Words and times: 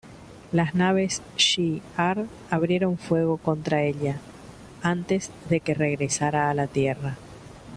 Las 0.51 0.73
naves 0.73 1.21
Shi'Ar 1.37 2.25
abrieron 2.49 2.97
fuego 2.97 3.37
contra 3.37 3.83
ella, 3.83 4.19
antes 4.81 5.29
de 5.47 5.59
que 5.59 5.75
regresara 5.75 6.49
a 6.49 6.55
la 6.55 6.65
Tierra. 6.65 7.17